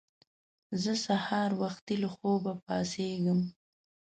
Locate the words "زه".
0.81-0.93